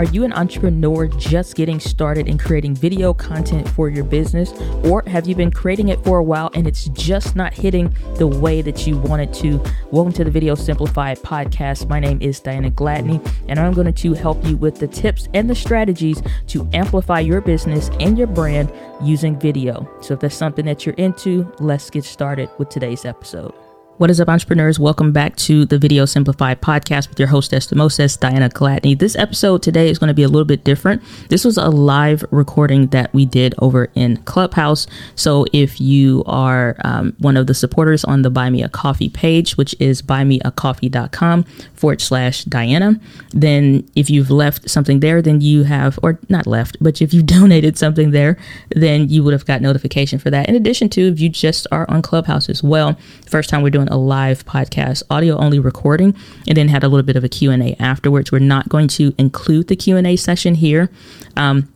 [0.00, 4.50] Are you an entrepreneur just getting started in creating video content for your business?
[4.82, 8.26] Or have you been creating it for a while and it's just not hitting the
[8.26, 9.62] way that you want it to?
[9.90, 11.86] Welcome to the Video Simplified podcast.
[11.86, 15.50] My name is Diana Gladney, and I'm going to help you with the tips and
[15.50, 18.72] the strategies to amplify your business and your brand
[19.02, 19.86] using video.
[20.00, 23.52] So if that's something that you're into, let's get started with today's episode.
[24.00, 24.80] What is up, entrepreneurs?
[24.80, 27.76] Welcome back to the Video Simplified podcast with your hostess, the
[28.18, 28.98] Diana Gladney.
[28.98, 31.02] This episode today is going to be a little bit different.
[31.28, 34.86] This was a live recording that we did over in Clubhouse.
[35.16, 39.10] So if you are um, one of the supporters on the Buy Me a Coffee
[39.10, 41.42] page, which is buymeacoffee.com
[41.74, 42.98] forward slash Diana,
[43.32, 47.22] then if you've left something there, then you have, or not left, but if you
[47.40, 48.38] donated something there,
[48.74, 50.48] then you would have got notification for that.
[50.48, 53.89] In addition to, if you just are on Clubhouse as well, first time we're doing
[53.90, 56.16] a live podcast, audio only recording,
[56.48, 58.32] and then had a little bit of a Q&A afterwards.
[58.32, 60.90] We're not going to include the Q&A session here.
[61.36, 61.72] Um,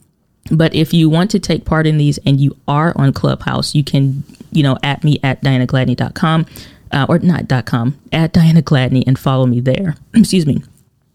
[0.50, 3.83] but if you want to take part in these and you are on Clubhouse, you
[3.84, 6.47] can, you know, at me at dianagladney.com
[6.92, 9.96] uh, or not dot .com, at Diana Gladney and follow me there.
[10.14, 10.62] Excuse me.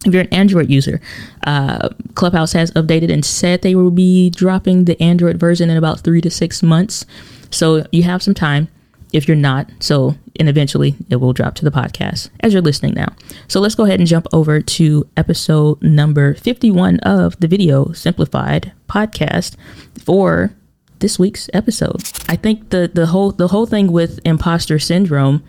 [0.05, 1.01] If you're an Android user,
[1.45, 5.99] uh, Clubhouse has updated and said they will be dropping the Android version in about
[5.99, 7.05] three to six months.
[7.51, 8.69] So you have some time
[9.13, 9.69] if you're not.
[9.79, 13.13] So, and eventually it will drop to the podcast as you're listening now.
[13.47, 18.71] So let's go ahead and jump over to episode number 51 of the Video Simplified
[18.87, 19.55] podcast
[20.03, 20.53] for
[20.99, 22.03] this week's episode.
[22.27, 25.43] I think the the whole the whole thing with imposter syndrome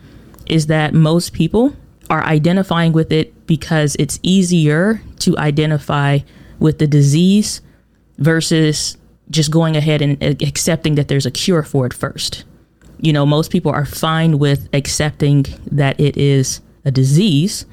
[0.47, 1.75] is that most people
[2.09, 6.19] are identifying with it because it's easier to identify
[6.59, 7.61] with the disease
[8.17, 8.97] versus
[9.29, 12.43] just going ahead and uh, accepting that there's a cure for it first
[13.01, 17.65] you know, most people are fine with accepting that it is a disease,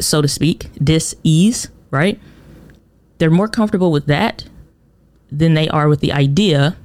[0.00, 2.18] so to speak, dis-ease, right?
[3.18, 4.44] They're more comfortable with that
[5.30, 6.76] than they are with the idea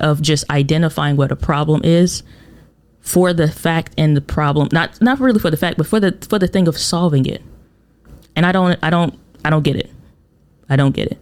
[0.00, 2.22] of just identifying what a problem is
[3.00, 6.12] for the fact and the problem not not really for the fact but for the
[6.28, 7.40] for the thing of solving it.
[8.34, 9.90] And i don't i don't i don't get it.
[10.68, 11.18] I don't get it.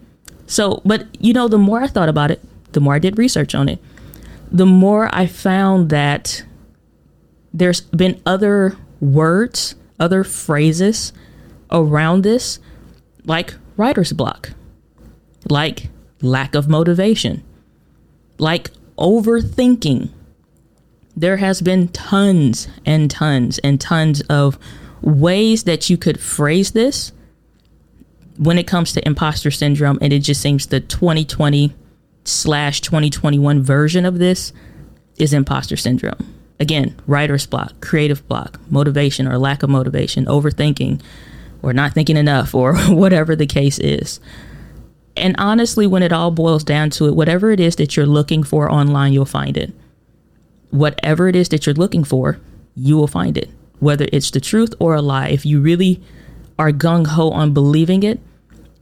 [0.46, 2.40] So but you know the more i thought about it
[2.72, 3.78] the more i did research on it
[4.54, 6.44] the more I found that
[7.52, 11.12] there's been other words, other phrases
[11.72, 12.60] around this,
[13.24, 14.50] like writer's block,
[15.50, 15.88] like
[16.22, 17.42] lack of motivation,
[18.38, 20.10] like overthinking.
[21.16, 24.56] There has been tons and tons and tons of
[25.00, 27.10] ways that you could phrase this
[28.36, 31.74] when it comes to imposter syndrome, and it just seems the 2020
[32.24, 34.52] slash 2021 version of this
[35.16, 36.34] is imposter syndrome.
[36.60, 41.02] Again, writer's block, creative block, motivation or lack of motivation, overthinking,
[41.62, 44.20] or not thinking enough, or whatever the case is.
[45.16, 48.42] And honestly, when it all boils down to it, whatever it is that you're looking
[48.42, 49.72] for online, you'll find it.
[50.70, 52.40] Whatever it is that you're looking for,
[52.74, 53.48] you will find it.
[53.78, 56.02] Whether it's the truth or a lie, if you really
[56.58, 58.20] are gung ho on believing it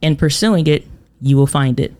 [0.01, 0.87] and pursuing it,
[1.21, 1.93] you will find it.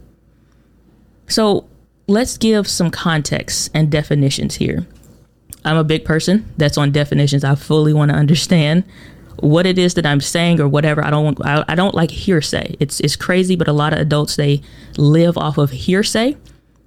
[1.34, 1.68] So
[2.06, 4.86] let's give some context and definitions here.
[5.66, 7.44] I'm a big person that's on definitions.
[7.44, 8.84] I fully want to understand
[9.40, 11.04] what it is that I'm saying or whatever.
[11.04, 12.76] I don't want, I, I don't like hearsay.
[12.80, 14.62] It's it's crazy, but a lot of adults they
[14.96, 16.38] live off of hearsay,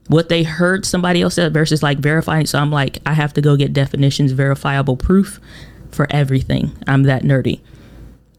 [0.07, 2.47] what they heard somebody else said versus like verifying.
[2.47, 5.41] So I'm like, I have to go get definitions, verifiable proof
[5.91, 6.71] for everything.
[6.87, 7.63] I'm that nerdy.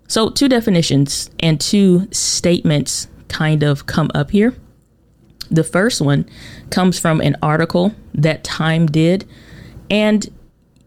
[0.07, 4.56] So two definitions and two statements kind of come up here.
[5.50, 6.30] The first one
[6.69, 9.28] comes from an article that Time did.
[9.90, 10.28] And,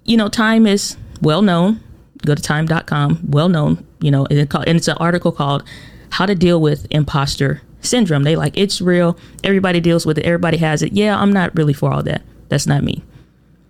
[0.04, 1.81] you know, Time is well known.
[2.25, 4.38] Go to time.com, well known, you know, and
[4.76, 5.65] it's an article called
[6.10, 8.25] How to Deal with Imposter Syndrome.
[8.25, 9.19] They like, it's real.
[9.43, 10.26] Everybody deals with it.
[10.26, 10.92] Everybody has it.
[10.92, 12.21] Yeah, I'm not really for all that.
[12.50, 13.03] That's not me.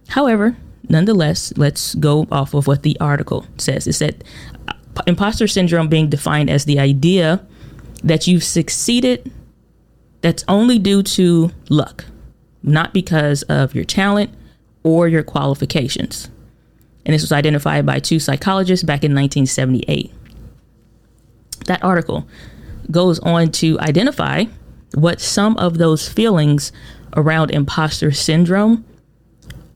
[0.09, 0.57] However,
[0.89, 3.87] nonetheless, let's go off of what the article says.
[3.87, 4.25] It said
[5.07, 7.47] imposter syndrome being defined as the idea
[8.03, 9.31] that you've succeeded
[10.21, 12.05] that's only due to luck,
[12.63, 14.31] not because of your talent
[14.83, 16.29] or your qualifications.
[17.05, 20.13] And this was identified by two psychologists back in 1978.
[21.67, 22.27] That article
[22.91, 24.45] goes on to identify
[24.95, 26.73] what some of those feelings
[27.17, 28.85] around imposter syndrome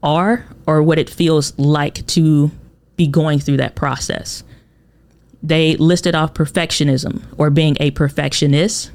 [0.02, 2.50] are or what it feels like to
[2.96, 4.44] be going through that process.
[5.43, 8.91] They listed off perfectionism or being a perfectionist,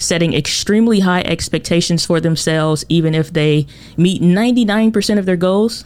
[0.00, 3.66] setting extremely high expectations for themselves, even if they
[3.96, 5.84] meet 99% of their goals,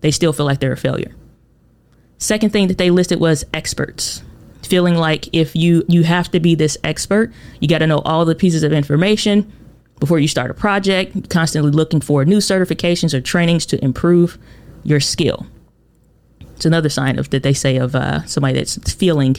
[0.00, 1.14] they still feel like they're a failure.
[2.18, 4.22] Second thing that they listed was experts,
[4.62, 8.24] feeling like if you you have to be this expert, you got to know all
[8.24, 9.50] the pieces of information
[10.00, 14.38] before you start a project, constantly looking for new certifications or trainings to improve
[14.82, 15.46] your skill.
[16.56, 19.36] It's another sign of that they say of uh, somebody that's feeling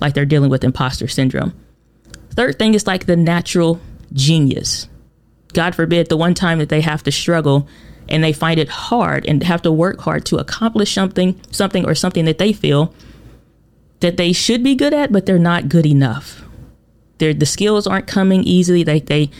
[0.00, 1.54] like they're dealing with imposter syndrome.
[2.34, 3.80] Third thing is like the natural
[4.12, 4.88] genius.
[5.52, 7.68] God forbid the one time that they have to struggle
[8.08, 11.94] and they find it hard and have to work hard to accomplish something, something or
[11.94, 12.94] something that they feel
[14.00, 16.42] that they should be good at, but they're not good enough.
[17.18, 18.82] They're, the skills aren't coming easily.
[18.82, 19.30] They, they,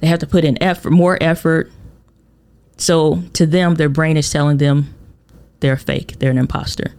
[0.00, 1.70] they have to put in effort, more effort.
[2.76, 4.94] So to them, their brain is telling them
[5.60, 6.94] they're fake, they're an imposter.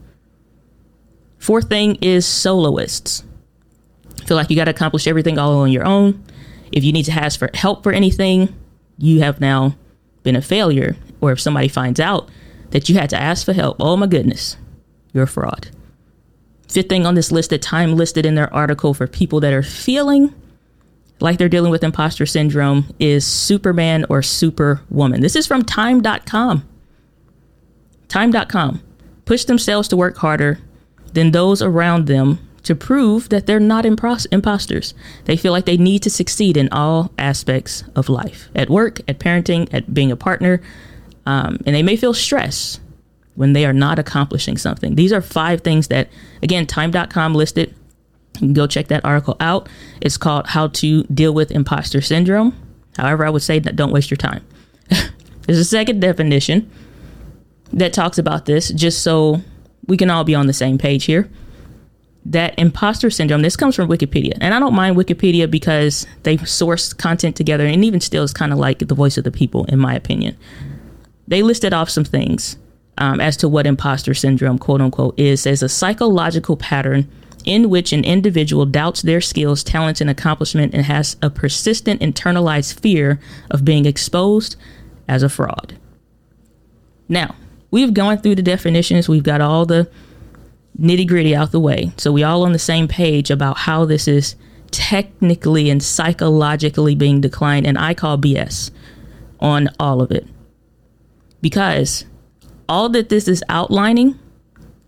[1.37, 3.23] Fourth thing is soloists.
[4.25, 6.23] Feel like you got to accomplish everything all on your own.
[6.71, 8.53] If you need to ask for help for anything,
[8.97, 9.75] you have now
[10.23, 10.95] been a failure.
[11.21, 12.29] Or if somebody finds out
[12.71, 14.57] that you had to ask for help, oh my goodness,
[15.13, 15.69] you're a fraud.
[16.67, 19.63] Fifth thing on this list that Time listed in their article for people that are
[19.63, 20.33] feeling
[21.19, 25.21] like they're dealing with imposter syndrome is Superman or Superwoman.
[25.21, 26.67] This is from Time.com.
[28.07, 28.81] Time.com.
[29.25, 30.59] Push themselves to work harder
[31.13, 32.39] than those around them
[32.69, 34.93] to prove that they're not impos- imposters.
[35.25, 39.17] They feel like they need to succeed in all aspects of life at work, at
[39.17, 40.61] parenting, at being a partner.
[41.25, 42.79] Um, and they may feel stress
[43.33, 44.93] when they are not accomplishing something.
[44.93, 46.09] These are five things that,
[46.43, 47.73] again, time.com listed.
[48.35, 49.67] You can go check that article out.
[49.99, 52.55] It's called How to Deal with Imposter Syndrome.
[52.97, 54.45] However, I would say that don't waste your time.
[55.47, 56.69] There's a second definition
[57.73, 59.41] that talks about this, just so
[59.87, 61.27] we can all be on the same page here.
[62.29, 64.37] That imposter syndrome, this comes from Wikipedia.
[64.39, 68.53] And I don't mind Wikipedia because they source content together and even still is kind
[68.53, 70.37] of like the voice of the people, in my opinion.
[71.27, 72.57] They listed off some things
[72.99, 77.09] um, as to what imposter syndrome, quote unquote, is as a psychological pattern
[77.45, 82.79] in which an individual doubts their skills, talents, and accomplishment and has a persistent internalized
[82.79, 84.55] fear of being exposed
[85.07, 85.77] as a fraud.
[87.07, 87.35] Now,
[87.71, 89.89] we've gone through the definitions, we've got all the
[90.79, 91.91] nitty gritty out the way.
[91.97, 94.35] So we all on the same page about how this is
[94.71, 98.71] technically and psychologically being declined, and I call BS
[99.39, 100.27] on all of it.
[101.41, 102.05] Because
[102.67, 104.19] all that this is outlining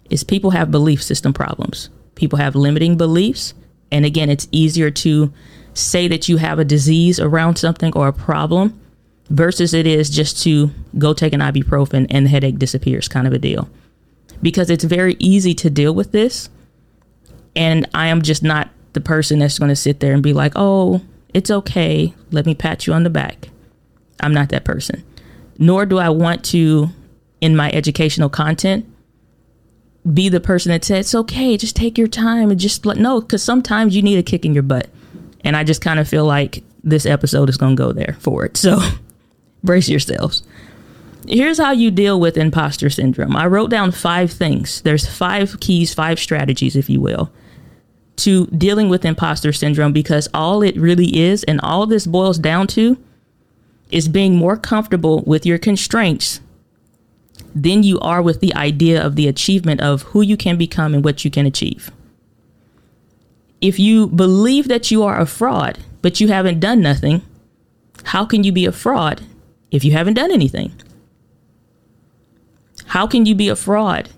[0.09, 1.89] is people have belief system problems.
[2.15, 3.53] People have limiting beliefs.
[3.91, 5.33] And again, it's easier to
[5.73, 8.79] say that you have a disease around something or a problem
[9.29, 13.33] versus it is just to go take an ibuprofen and the headache disappears kind of
[13.33, 13.69] a deal.
[14.41, 16.49] Because it's very easy to deal with this.
[17.55, 20.53] And I am just not the person that's going to sit there and be like,
[20.55, 21.01] oh,
[21.33, 22.13] it's okay.
[22.31, 23.49] Let me pat you on the back.
[24.19, 25.03] I'm not that person.
[25.57, 26.89] Nor do I want to,
[27.39, 28.85] in my educational content,
[30.11, 33.21] be the person that says, it's okay, just take your time and just let, no,
[33.21, 34.89] because sometimes you need a kick in your butt.
[35.43, 38.45] And I just kind of feel like this episode is going to go there for
[38.45, 38.57] it.
[38.57, 38.79] So
[39.63, 40.43] brace yourselves.
[41.27, 43.35] Here's how you deal with imposter syndrome.
[43.35, 44.81] I wrote down five things.
[44.81, 47.31] There's five keys, five strategies, if you will,
[48.17, 52.67] to dealing with imposter syndrome because all it really is, and all this boils down
[52.67, 52.97] to,
[53.91, 56.39] is being more comfortable with your constraints
[57.53, 61.03] than you are with the idea of the achievement of who you can become and
[61.03, 61.91] what you can achieve.
[63.59, 67.21] If you believe that you are a fraud, but you haven't done nothing,
[68.05, 69.21] how can you be a fraud
[69.69, 70.73] if you haven't done anything?
[72.91, 74.09] How can you be a fraud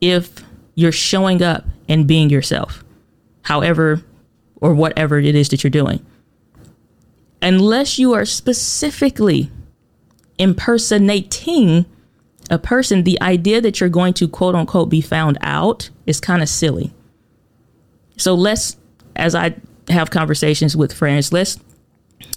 [0.00, 0.44] if
[0.76, 2.84] you're showing up and being yourself,
[3.42, 4.00] however
[4.60, 6.06] or whatever it is that you're doing?
[7.42, 9.50] Unless you are specifically
[10.38, 11.84] impersonating
[12.48, 16.44] a person, the idea that you're going to quote unquote be found out is kind
[16.44, 16.94] of silly.
[18.16, 18.76] So let's,
[19.16, 19.56] as I
[19.88, 21.58] have conversations with friends, let's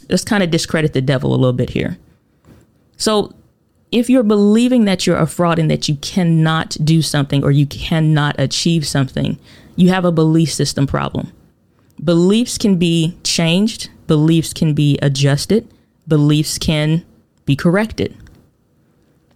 [0.09, 1.99] let's kind of discredit the devil a little bit here.
[2.97, 3.35] So
[3.91, 7.65] if you're believing that you're a fraud and that you cannot do something or you
[7.65, 9.39] cannot achieve something,
[9.75, 11.31] you have a belief system problem.
[12.03, 15.67] Beliefs can be changed, beliefs can be adjusted,
[16.07, 17.03] beliefs can
[17.45, 18.15] be corrected.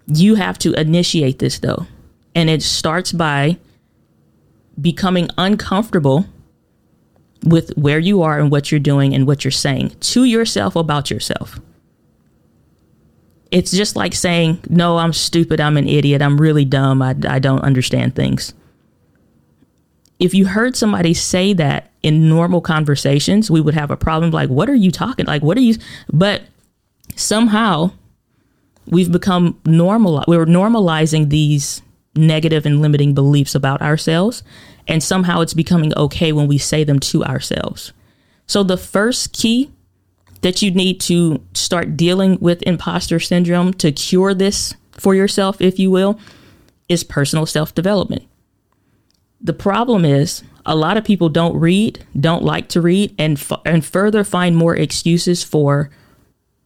[0.07, 1.87] You have to initiate this though.
[2.35, 3.57] And it starts by
[4.79, 6.25] becoming uncomfortable
[7.43, 11.11] with where you are and what you're doing and what you're saying to yourself about
[11.11, 11.59] yourself.
[13.53, 15.61] It's just like saying, No, I'm stupid.
[15.61, 16.23] I'm an idiot.
[16.23, 17.03] I'm really dumb.
[17.03, 18.53] I, I don't understand things.
[20.17, 24.31] If you heard somebody say that in normal conversations, we would have a problem.
[24.31, 25.27] Like, what are you talking?
[25.27, 25.75] Like, what are you?
[26.11, 26.41] But
[27.15, 27.91] somehow
[28.87, 31.83] we've become normal we're normalizing these
[32.15, 34.43] negative and limiting beliefs about ourselves
[34.87, 37.93] And somehow it's becoming okay when we say them to ourselves.
[38.47, 39.71] So the first key
[40.43, 45.79] that you need to start dealing with imposter syndrome to cure this for yourself, if
[45.79, 46.19] you will,
[46.87, 48.23] is personal self development.
[49.41, 53.61] The problem is a lot of people don't read, don't like to read, and f-
[53.65, 55.89] and further find more excuses for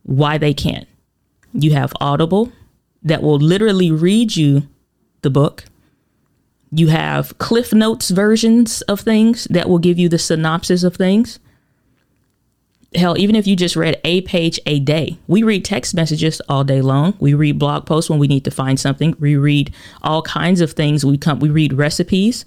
[0.04, 0.88] why they can't.
[1.54, 2.52] You have Audible
[3.04, 4.68] that will literally read you
[5.22, 5.66] the book.
[6.72, 11.40] You have Cliff Notes versions of things that will give you the synopsis of things.
[12.98, 16.64] Hell, even if you just read a page a day, we read text messages all
[16.64, 17.14] day long.
[17.20, 19.16] We read blog posts when we need to find something.
[19.20, 21.06] We read all kinds of things.
[21.06, 22.46] We come, we read recipes.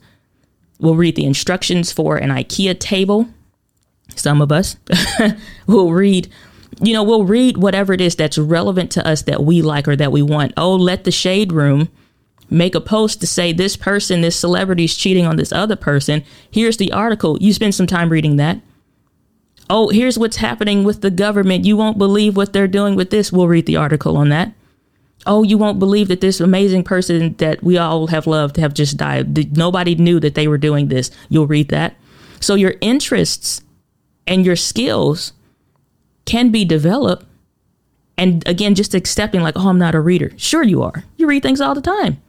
[0.81, 3.29] We'll read the instructions for an IKEA table.
[4.17, 4.77] Some of us
[5.67, 6.29] will read
[6.83, 9.97] you know, we'll read whatever it is that's relevant to us that we like or
[9.97, 10.55] that we want.
[10.57, 11.91] Oh, let the shade room
[12.49, 16.25] make a post to say this person, this celebrity is cheating on this other person.
[16.51, 17.37] Here's the article.
[17.41, 18.61] You spend some time reading that.
[19.71, 21.65] Oh, here's what's happening with the government.
[21.65, 23.33] You won't believe what they're doing with this.
[23.33, 24.53] We'll read the article on that.
[25.27, 28.97] Oh, you won't believe that this amazing person that we all have loved have just
[28.97, 29.57] died.
[29.57, 31.11] Nobody knew that they were doing this.
[31.29, 31.95] You'll read that.
[32.41, 33.63] So your interests
[34.27, 35.35] and your skills
[36.25, 37.27] can be developed.
[38.19, 40.33] And again, just accepting, like, oh, I'm not a reader.
[40.37, 41.05] Sure, you are.
[41.17, 42.21] You read things all the time.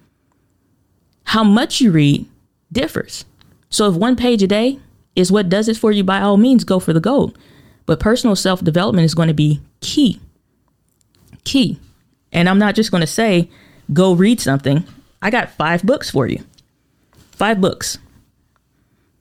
[1.24, 2.28] How much you read
[2.72, 3.26] differs.
[3.70, 4.80] So if one page a day
[5.16, 7.38] is what does it for you, by all means, go for the gold.
[7.86, 10.20] But personal self development is going to be key.
[11.44, 11.80] Key.
[12.32, 13.50] And I'm not just going to say,
[13.92, 14.86] go read something.
[15.22, 16.44] I got five books for you.
[17.32, 17.98] Five books.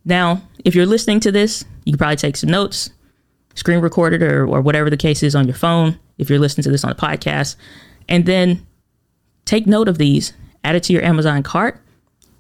[0.05, 2.91] Now, if you're listening to this, you can probably take some notes
[3.55, 6.65] screen record it or, or whatever the case is on your phone, if you're listening
[6.65, 7.57] to this on a podcast,
[8.09, 8.67] and then
[9.45, 10.33] take note of these,
[10.65, 11.83] add it to your Amazon cart,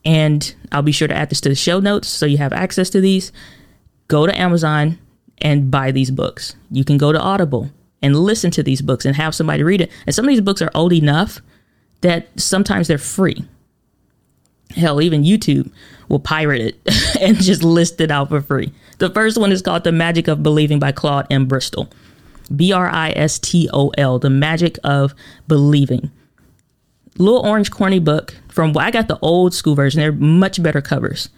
[0.04, 2.90] and I'll be sure to add this to the show notes so you have access
[2.90, 3.32] to these.
[4.08, 4.98] Go to Amazon
[5.40, 6.54] and buy these books.
[6.70, 7.70] You can go to Audible
[8.02, 9.90] and listen to these books and have somebody read it.
[10.06, 11.40] And some of these books are old enough
[12.00, 13.44] that sometimes they're free.
[14.70, 15.70] Hell, even YouTube
[16.08, 18.72] will pirate it and just list it out for free.
[18.98, 21.46] The first one is called The Magic of Believing by Claude M.
[21.46, 21.90] Bristol.
[22.54, 25.14] B R I S T O L, The Magic of
[25.46, 26.10] Believing.
[27.18, 30.00] Little orange corny book from I got the old school version.
[30.00, 31.28] They're much better covers.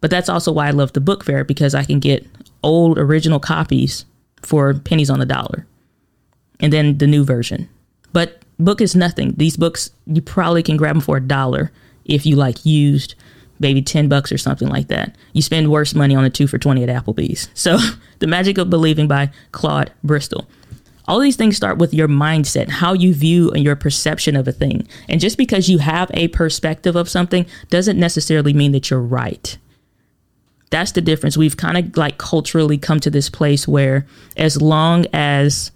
[0.00, 2.26] But that's also why I love the book fair because I can get
[2.62, 4.04] old original copies
[4.42, 5.66] for pennies on the dollar.
[6.60, 7.68] And then the new version.
[8.12, 9.34] But book is nothing.
[9.36, 11.72] These books you probably can grab them for a dollar
[12.04, 13.14] if you like used,
[13.60, 15.14] maybe 10 bucks or something like that.
[15.32, 17.48] You spend worse money on a two for 20 at Applebee's.
[17.54, 17.78] So,
[18.18, 20.48] The Magic of Believing by Claude Bristol.
[21.08, 24.52] All these things start with your mindset, how you view and your perception of a
[24.52, 24.86] thing.
[25.08, 29.56] And just because you have a perspective of something doesn't necessarily mean that you're right.
[30.70, 31.36] That's the difference.
[31.36, 35.72] We've kind of like culturally come to this place where as long as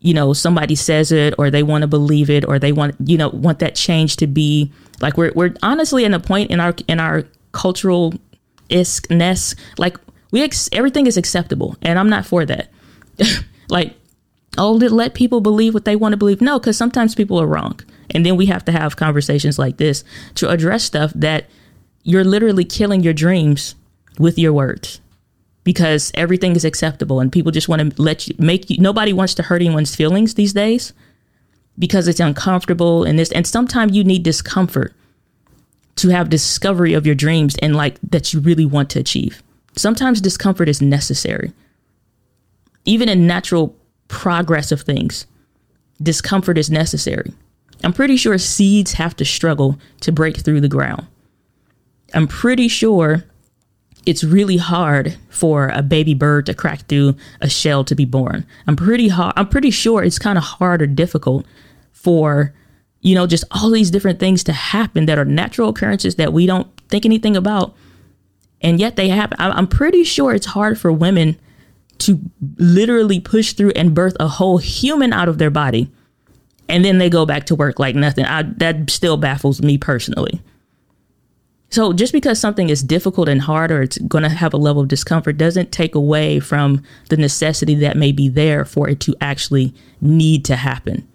[0.00, 3.18] you know somebody says it or they want to believe it or they want you
[3.18, 4.72] know want that change to be
[5.02, 8.14] like we're we're honestly in a point in our in our cultural
[8.70, 9.98] iskness like
[10.30, 12.70] we ex- everything is acceptable and I'm not for that.
[13.68, 13.94] like
[14.58, 16.40] oh let people believe what they want to believe.
[16.40, 17.80] No, cuz sometimes people are wrong.
[18.10, 20.02] And then we have to have conversations like this
[20.34, 21.48] to address stuff that
[22.02, 23.74] you're literally killing your dreams
[24.18, 25.00] with your words
[25.62, 29.34] because everything is acceptable and people just want to let you make you nobody wants
[29.34, 30.92] to hurt anyone's feelings these days
[31.78, 34.94] because it's uncomfortable and this and sometimes you need discomfort
[36.00, 39.42] to have discovery of your dreams and like that you really want to achieve.
[39.76, 41.52] Sometimes discomfort is necessary.
[42.86, 43.76] Even in natural
[44.10, 45.26] progress of things,
[46.02, 47.32] discomfort is necessary.
[47.82, 51.06] I'm pretty sure seeds have to struggle to break through the ground.
[52.12, 53.24] I'm pretty sure
[54.04, 58.46] it's really hard for a baby bird to crack through a shell to be born.
[58.66, 61.46] I'm pretty hard I'm pretty sure it's kind of hard or difficult
[61.92, 62.52] for
[63.00, 66.46] you know just all these different things to happen that are natural occurrences that we
[66.46, 67.74] don't think anything about
[68.62, 69.36] and yet they happen.
[69.38, 71.38] I'm pretty sure it's hard for women
[72.00, 72.20] to
[72.56, 75.90] literally push through and birth a whole human out of their body
[76.70, 78.24] and then they go back to work like nothing.
[78.24, 80.40] I, that still baffles me personally.
[81.68, 84.82] So just because something is difficult and hard or it's going to have a level
[84.82, 89.14] of discomfort doesn't take away from the necessity that may be there for it to
[89.20, 91.06] actually need to happen.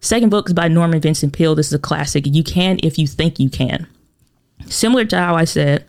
[0.00, 1.56] Second book is by Norman Vincent Peale.
[1.56, 2.24] This is a classic.
[2.26, 3.88] You can if you think you can.
[4.66, 5.84] Similar to how I said,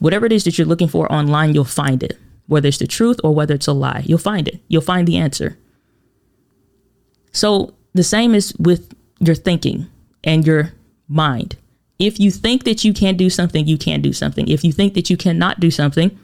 [0.00, 2.18] whatever it is that you're looking for online, you'll find it.
[2.48, 4.60] Whether it's the truth or whether it's a lie, you'll find it.
[4.66, 5.56] You'll find the answer.
[7.30, 9.86] So the same is with your thinking
[10.24, 10.72] and your
[11.08, 11.56] mind
[11.98, 14.48] If you think that you can't do something, you can do something.
[14.48, 16.16] If you think that you cannot do something,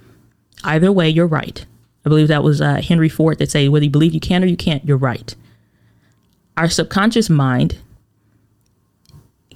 [0.63, 1.65] either way, you're right.
[2.07, 4.47] I believe that was uh, Henry Ford that said, whether you believe you can or
[4.47, 5.35] you can't, you're right.
[6.57, 7.79] Our subconscious mind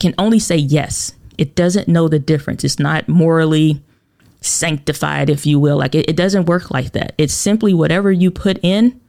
[0.00, 1.12] can only say yes.
[1.36, 2.64] It doesn't know the difference.
[2.64, 3.80] It's not morally
[4.48, 5.76] sanctified, if you will.
[5.78, 7.14] Like it, it doesn't work like that.
[7.18, 9.00] It's simply whatever you put in.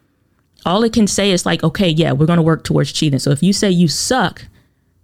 [0.65, 3.19] All it can say is like, okay, yeah, we're going to work towards cheating.
[3.19, 4.46] So if you say you suck,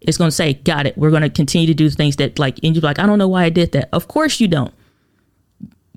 [0.02, 0.98] it's going to say, got it.
[0.98, 3.28] We're going to continue to do things that like, and you're like, I don't know
[3.28, 3.90] why I did that.
[3.94, 4.74] Of course you don't.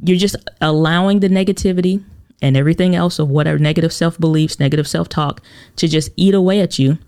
[0.02, 2.04] You're just allowing the negativity
[2.40, 5.42] and everything else of whatever negative self beliefs, negative self talk
[5.76, 6.98] to just eat away at you.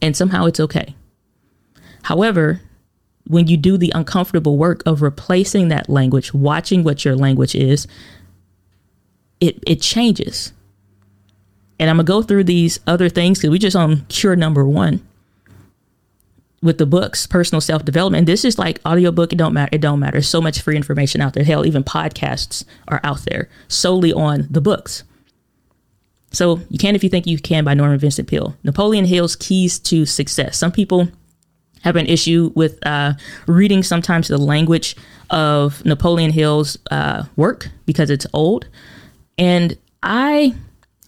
[0.00, 0.94] And somehow it's okay.
[2.04, 2.60] However,
[3.26, 7.86] when you do the uncomfortable work of replacing that language, watching what your language is,
[9.40, 10.52] it, it changes.
[11.78, 15.06] And I'm gonna go through these other things because we just on cure number one
[16.62, 18.26] with the books, personal self development.
[18.26, 19.32] This is like audiobook.
[19.32, 19.70] It don't matter.
[19.72, 20.22] It don't matter.
[20.22, 21.44] So much free information out there.
[21.44, 25.04] Hell, even podcasts are out there solely on the books.
[26.32, 28.56] So you can if you think you can by Norman Vincent Peale.
[28.62, 30.58] Napoleon Hill's Keys to Success.
[30.58, 31.08] Some people
[31.86, 33.12] have an issue with uh,
[33.46, 34.96] reading sometimes the language
[35.30, 38.66] of Napoleon Hill's uh, work because it's old.
[39.38, 40.52] And I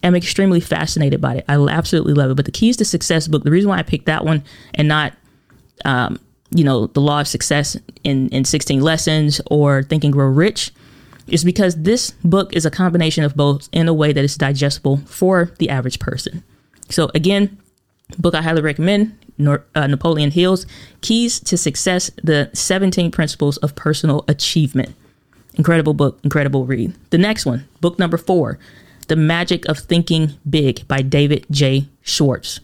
[0.04, 1.44] am extremely fascinated by it.
[1.48, 2.36] I absolutely love it.
[2.36, 4.44] But the Keys to Success book, the reason why I picked that one
[4.74, 5.14] and not,
[5.84, 6.20] um,
[6.50, 10.70] you know, The Law of Success in, in 16 Lessons or Think and Grow Rich
[11.26, 14.98] is because this book is a combination of both in a way that is digestible
[14.98, 16.44] for the average person.
[16.88, 17.58] So, again,
[18.16, 20.66] book I highly recommend Uh, Napoleon Hill's
[21.00, 24.94] Keys to Success The 17 Principles of Personal Achievement.
[25.54, 26.94] Incredible book, incredible read.
[27.10, 28.58] The next one, book number four,
[29.06, 31.88] The Magic of Thinking Big by David J.
[32.02, 32.60] Schwartz.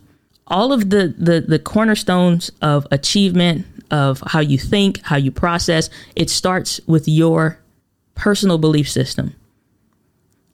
[0.46, 5.90] All of the, the, the cornerstones of achievement, of how you think, how you process,
[6.16, 7.58] it starts with your
[8.14, 9.34] personal belief system.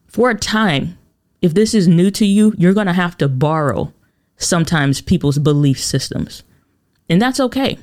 [0.06, 0.98] For a time,
[1.40, 3.92] if this is new to you, you're going to have to borrow
[4.40, 6.42] sometimes people's belief systems.
[7.08, 7.78] And that's okay.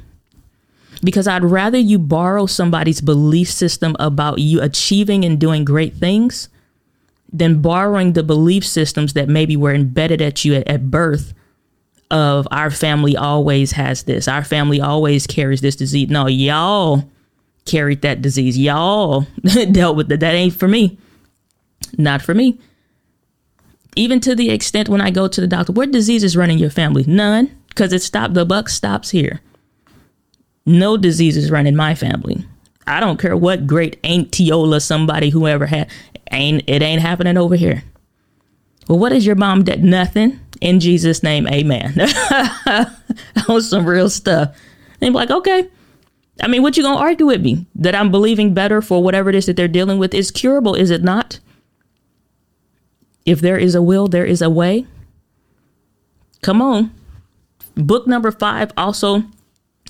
[1.03, 6.49] Because I'd rather you borrow somebody's belief system about you achieving and doing great things
[7.31, 11.33] than borrowing the belief systems that maybe were embedded at you at, at birth
[12.09, 16.09] of our family always has this, our family always carries this disease.
[16.09, 17.07] No, y'all
[17.65, 18.57] carried that disease.
[18.57, 19.27] Y'all
[19.71, 20.21] dealt with it.
[20.21, 20.97] That ain't for me.
[21.97, 22.59] Not for me
[23.97, 26.69] even to the extent when I go to the doctor, what disease is running your
[26.69, 27.03] family?
[27.07, 28.33] None, because it stopped.
[28.33, 29.41] The buck stops here.
[30.65, 32.45] No diseases running my family.
[32.85, 35.89] I don't care what great Aunt Tiola, somebody whoever had,
[36.31, 37.83] ain't it ain't happening over here.
[38.87, 39.83] Well, what is your mom did?
[39.83, 40.39] Nothing.
[40.61, 41.93] In Jesus' name, amen.
[41.95, 42.95] that
[43.47, 44.57] was some real stuff.
[45.01, 45.69] And like, okay.
[46.41, 47.65] I mean, what you gonna argue with me?
[47.75, 50.91] That I'm believing better for whatever it is that they're dealing with is curable, is
[50.91, 51.39] it not?
[53.27, 54.87] If there is a will, there is a way.
[56.41, 56.91] Come on.
[57.75, 59.23] Book number five, also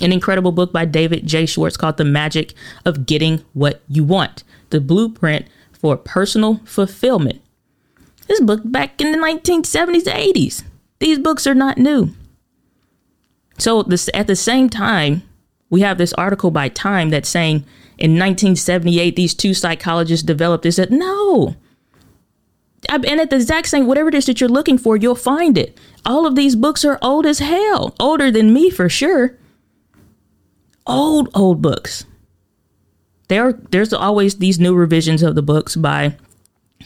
[0.02, 1.46] an incredible book by David J.
[1.46, 7.40] Schwartz called The Magic of Getting What You Want, the blueprint for personal fulfillment.
[8.28, 10.64] This book back in the 1970s to 80s.
[11.00, 12.10] These books are not new.
[13.60, 15.22] So this, at the same time,
[15.70, 17.66] we have this article by Time that's saying
[18.00, 20.80] in 1978 these two psychologists developed this.
[20.90, 21.56] No,
[22.90, 25.78] and at the exact same whatever it is that you're looking for, you'll find it.
[26.06, 29.38] All of these books are old as hell, older than me for sure.
[30.86, 32.06] Old, old books.
[33.28, 36.16] There, there's always these new revisions of the books by,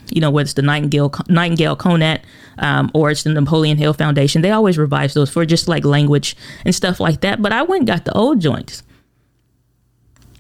[0.09, 2.21] you know, whether it's the Nightingale, Nightingale Conant,
[2.57, 4.41] um, or it's the Napoleon Hill Foundation.
[4.41, 6.35] They always revise those for just like language
[6.65, 7.41] and stuff like that.
[7.43, 8.81] But I went and got the old joints.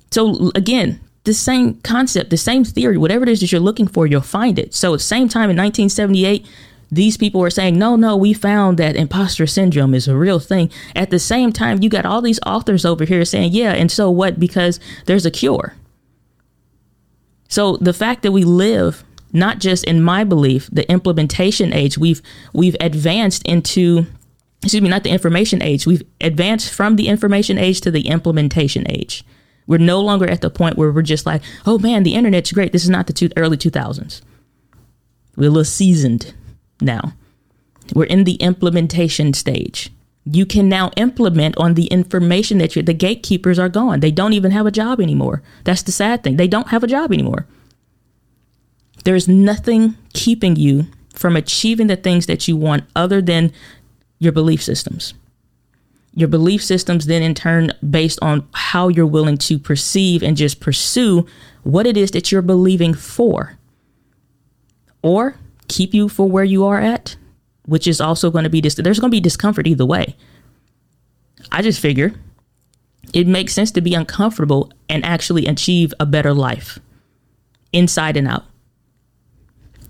[0.09, 4.07] So again, the same concept, the same theory, whatever it is that you're looking for,
[4.07, 4.73] you'll find it.
[4.73, 6.45] So, at the same time in 1978,
[6.91, 10.69] these people were saying, no, no, we found that imposter syndrome is a real thing.
[10.95, 14.09] At the same time, you got all these authors over here saying, yeah, and so
[14.09, 14.39] what?
[14.39, 15.75] Because there's a cure.
[17.47, 19.03] So, the fact that we live
[19.33, 22.21] not just in my belief, the implementation age, we've
[22.53, 24.05] we've advanced into
[24.63, 25.87] excuse me, not the information age.
[25.87, 29.23] We've advanced from the information age to the implementation age.
[29.67, 32.71] We're no longer at the point where we're just like, oh man, the internet's great.
[32.71, 34.21] This is not the two, early 2000s.
[35.35, 36.33] We're a little seasoned
[36.81, 37.13] now.
[37.93, 39.89] We're in the implementation stage.
[40.25, 44.01] You can now implement on the information that you're, the gatekeepers are gone.
[44.01, 45.41] They don't even have a job anymore.
[45.63, 46.37] That's the sad thing.
[46.37, 47.47] They don't have a job anymore.
[49.03, 53.51] There's nothing keeping you from achieving the things that you want other than
[54.19, 55.13] your belief systems.
[56.13, 60.59] Your belief systems then, in turn, based on how you're willing to perceive and just
[60.59, 61.25] pursue
[61.63, 63.57] what it is that you're believing for,
[65.01, 65.35] or
[65.67, 67.15] keep you for where you are at,
[67.65, 70.15] which is also going to be dis- there's going to be discomfort either way.
[71.51, 72.13] I just figure
[73.13, 76.79] it makes sense to be uncomfortable and actually achieve a better life
[77.73, 78.45] inside and out.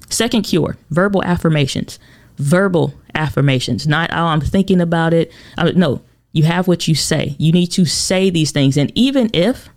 [0.09, 1.99] Second cure verbal affirmations.
[2.37, 5.31] Verbal affirmations, not, oh, I'm thinking about it.
[5.57, 6.01] Uh, no,
[6.33, 7.35] you have what you say.
[7.37, 8.77] You need to say these things.
[8.77, 9.69] And even if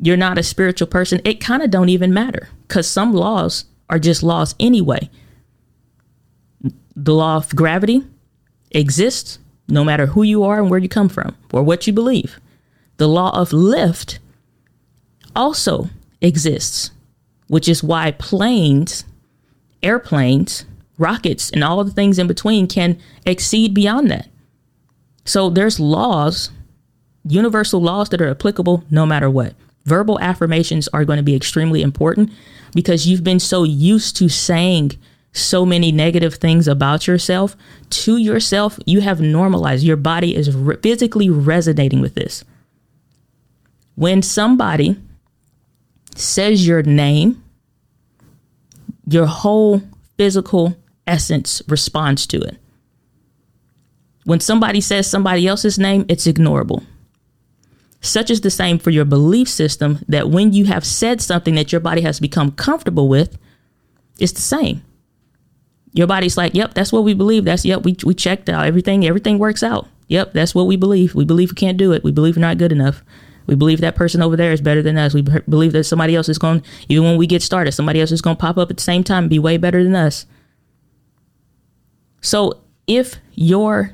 [0.00, 3.98] you're not a spiritual person, it kind of don't even matter because some laws are
[3.98, 5.10] just laws anyway.
[6.94, 8.02] The law of gravity
[8.70, 12.40] exists no matter who you are and where you come from or what you believe.
[12.96, 14.18] The law of lift
[15.34, 15.90] also
[16.22, 16.90] exists,
[17.48, 19.04] which is why planes,
[19.82, 20.64] airplanes,
[20.98, 24.28] rockets, and all the things in between can exceed beyond that.
[25.26, 26.50] So there's laws,
[27.26, 29.54] universal laws that are applicable no matter what.
[29.84, 32.30] Verbal affirmations are going to be extremely important
[32.74, 34.92] because you've been so used to saying
[35.32, 37.56] so many negative things about yourself
[37.90, 38.78] to yourself.
[38.86, 42.44] You have normalized, your body is re- physically resonating with this.
[43.96, 44.96] When somebody
[46.14, 47.42] says your name,
[49.08, 49.82] your whole
[50.16, 52.58] physical essence responds to it.
[54.26, 56.84] When somebody says somebody else's name, it's ignorable.
[58.00, 61.70] Such is the same for your belief system that when you have said something that
[61.70, 63.38] your body has become comfortable with,
[64.18, 64.82] it's the same.
[65.92, 67.44] Your body's like, yep, that's what we believe.
[67.44, 69.06] That's, yep, we, we checked out everything.
[69.06, 69.86] Everything works out.
[70.08, 71.14] Yep, that's what we believe.
[71.14, 72.02] We believe we can't do it.
[72.02, 73.04] We believe we're not good enough.
[73.46, 75.14] We believe that person over there is better than us.
[75.14, 78.22] We believe that somebody else is going, even when we get started, somebody else is
[78.22, 80.26] going to pop up at the same time and be way better than us.
[82.20, 83.92] So if your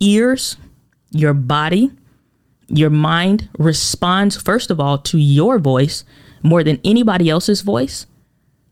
[0.00, 0.56] ears,
[1.10, 1.90] your body,
[2.68, 6.04] your mind responds, first of all, to your voice
[6.42, 8.06] more than anybody else's voice,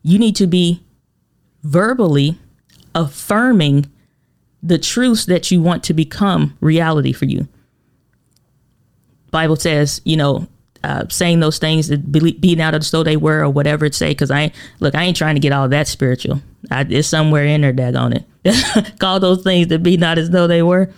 [0.03, 0.83] you need to be
[1.63, 2.37] verbally
[2.95, 3.91] affirming
[4.63, 7.47] the truths that you want to become reality for you.
[9.31, 10.47] Bible says, you know,
[10.83, 12.11] uh, saying those things that
[12.59, 14.13] out of the soul they were or whatever it say.
[14.15, 16.41] Cause I look, I ain't trying to get all that spiritual.
[16.71, 18.99] I, it's somewhere in there on it.
[18.99, 20.89] Call those things that be not as though they were.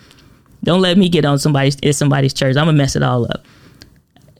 [0.62, 2.56] Don't let me get on somebody's it's somebody's church.
[2.56, 3.44] I'm gonna mess it all up.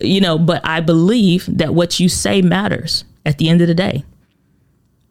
[0.00, 3.74] You know, but I believe that what you say matters at the end of the
[3.74, 4.04] day.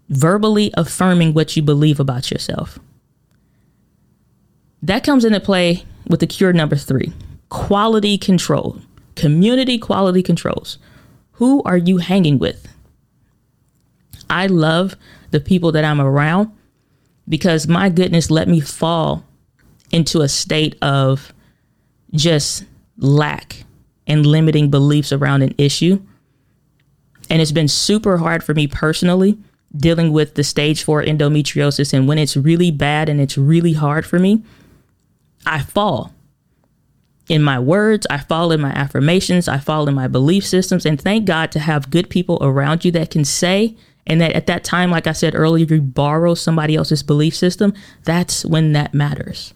[0.09, 2.79] Verbally affirming what you believe about yourself.
[4.81, 7.13] That comes into play with the cure number three
[7.49, 8.79] quality control,
[9.15, 10.77] community quality controls.
[11.33, 12.67] Who are you hanging with?
[14.29, 14.95] I love
[15.31, 16.51] the people that I'm around
[17.27, 19.23] because my goodness, let me fall
[19.91, 21.33] into a state of
[22.13, 22.65] just
[22.97, 23.63] lack
[24.07, 26.01] and limiting beliefs around an issue.
[27.29, 29.37] And it's been super hard for me personally
[29.75, 31.93] dealing with the stage four endometriosis.
[31.93, 34.43] And when it's really bad and it's really hard for me,
[35.45, 36.11] I fall
[37.29, 40.85] in my words, I fall in my affirmations, I fall in my belief systems.
[40.85, 44.47] And thank God to have good people around you that can say, and that at
[44.47, 47.73] that time, like I said earlier, you borrow somebody else's belief system.
[48.03, 49.53] That's when that matters.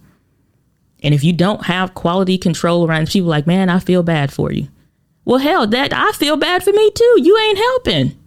[1.03, 4.51] And if you don't have quality control around people like, man, I feel bad for
[4.51, 4.69] you.
[5.25, 7.19] Well, hell, that I feel bad for me too.
[7.21, 8.17] You ain't helping.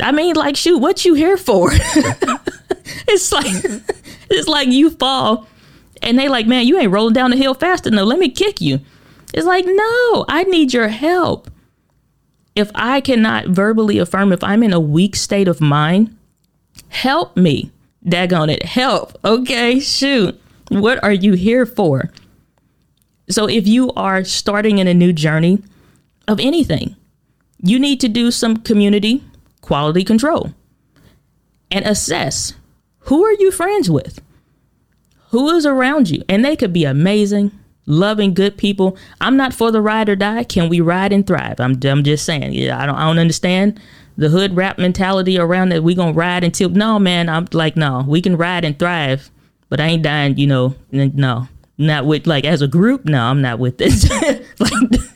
[0.00, 1.70] I mean, like, shoot, what you here for?
[3.08, 3.46] it's like
[4.30, 5.46] it's like you fall
[6.02, 8.06] and they like, man, you ain't rolling down the hill fast enough.
[8.06, 8.80] Let me kick you.
[9.32, 11.50] It's like, no, I need your help.
[12.54, 16.16] If I cannot verbally affirm, if I'm in a weak state of mind,
[16.88, 17.70] help me.
[18.04, 18.64] Daggone it.
[18.64, 19.18] Help.
[19.24, 20.38] Okay, shoot.
[20.68, 22.10] What are you here for?
[23.28, 25.62] So if you are starting in a new journey
[26.28, 26.96] of anything,
[27.58, 29.22] you need to do some community
[29.60, 30.52] quality control
[31.70, 32.54] and assess
[33.06, 34.20] who are you friends with?
[35.32, 36.22] who is around you.
[36.28, 37.50] And they could be amazing,
[37.86, 38.96] loving, good people.
[39.20, 40.44] I'm not for the ride or die.
[40.44, 41.58] Can we ride and thrive?
[41.58, 42.52] I'm, I'm just saying.
[42.52, 43.80] Yeah, I don't, I don't understand
[44.16, 48.04] the hood rap mentality around that we gonna ride until no man i'm like no
[48.06, 49.30] we can ride and thrive
[49.72, 53.40] but i ain't dying you know no not with like as a group no i'm
[53.40, 54.08] not with this
[54.60, 54.72] like,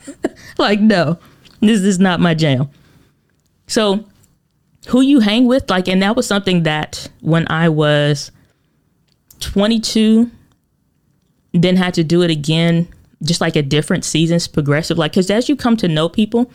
[0.57, 1.19] like no
[1.61, 2.67] this is not my jam
[3.67, 4.03] so
[4.87, 8.31] who you hang with like and that was something that when i was
[9.39, 10.29] 22,
[11.53, 12.87] then had to do it again,
[13.23, 14.97] just like at different seasons, progressive.
[14.97, 16.51] Like, because as you come to know people,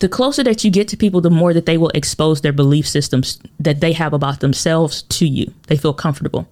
[0.00, 2.86] the closer that you get to people, the more that they will expose their belief
[2.86, 5.52] systems that they have about themselves to you.
[5.68, 6.48] They feel comfortable.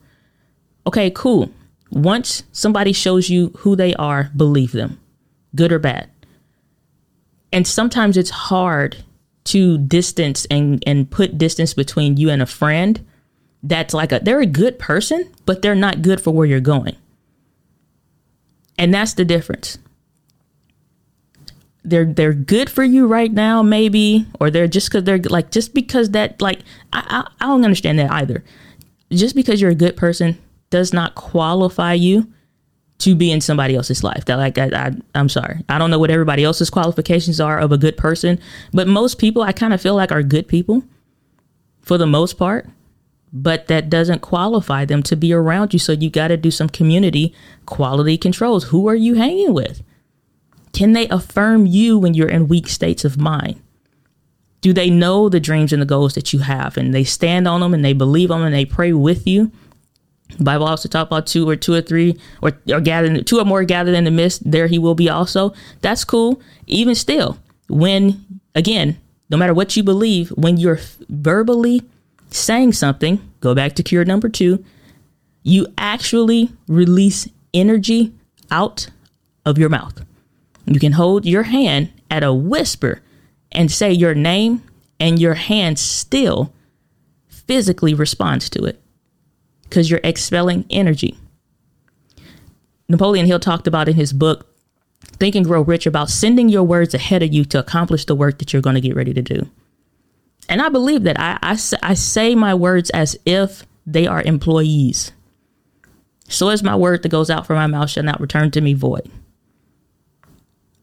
[0.86, 1.50] Okay, cool.
[1.90, 4.98] Once somebody shows you who they are, believe them,
[5.54, 6.08] good or bad.
[7.52, 9.04] And sometimes it's hard
[9.44, 13.04] to distance and, and put distance between you and a friend
[13.62, 16.96] that's like a they're a good person, but they're not good for where you're going.
[18.78, 19.78] And that's the difference.
[21.84, 25.74] They're they're good for you right now, maybe, or they're just because they're like just
[25.74, 26.60] because that like
[26.92, 27.04] I,
[27.40, 28.42] I I don't understand that either.
[29.10, 30.38] Just because you're a good person
[30.72, 32.32] does not qualify you
[32.98, 34.24] to be in somebody else's life.
[34.24, 37.70] That like I, I I'm sorry, I don't know what everybody else's qualifications are of
[37.70, 38.40] a good person,
[38.72, 40.82] but most people I kind of feel like are good people
[41.82, 42.68] for the most part
[43.32, 45.78] but that doesn't qualify them to be around you.
[45.78, 48.64] So you got to do some community quality controls.
[48.64, 49.82] Who are you hanging with?
[50.72, 53.60] Can they affirm you when you're in weak states of mind?
[54.60, 57.60] Do they know the dreams and the goals that you have and they stand on
[57.60, 59.50] them and they believe them and they pray with you?
[60.40, 63.64] Bible also talk about two or two or three or, or gathered two or more
[63.64, 65.54] gathered in the midst, there he will be also.
[65.80, 66.40] That's cool.
[66.66, 68.98] Even still, when again,
[69.30, 71.82] no matter what you believe, when you're verbally
[72.30, 74.64] saying something, go back to cure number two,
[75.42, 78.12] you actually release energy
[78.50, 78.88] out
[79.44, 80.04] of your mouth.
[80.66, 83.02] You can hold your hand at a whisper
[83.50, 84.62] and say your name,
[84.98, 86.52] and your hand still
[87.28, 88.81] physically responds to it
[89.72, 91.16] because you're expelling energy.
[92.90, 94.54] Napoleon Hill talked about in his book,
[95.00, 98.38] Think and Grow Rich, about sending your words ahead of you to accomplish the work
[98.38, 99.48] that you're going to get ready to do.
[100.46, 105.12] And I believe that I, I, I say my words as if they are employees.
[106.28, 108.74] So is my word that goes out from my mouth shall not return to me
[108.74, 109.10] void.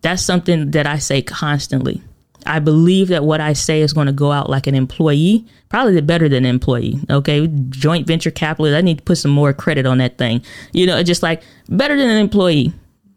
[0.02, 2.02] That's something that I say constantly.
[2.46, 6.00] I believe that what I say is going to go out like an employee, probably
[6.02, 7.00] better than an employee.
[7.10, 7.48] Okay.
[7.70, 8.76] Joint venture capitalist.
[8.76, 10.42] I need to put some more credit on that thing.
[10.74, 12.74] You know, just like better than an employee,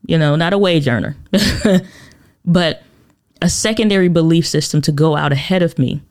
[0.06, 1.16] you know, not a wage earner,
[2.44, 2.82] but
[3.40, 6.02] a secondary belief system to go out ahead of me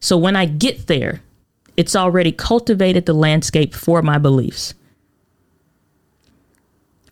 [0.00, 1.20] so when I get there,
[1.76, 4.74] it's already cultivated the landscape for my beliefs.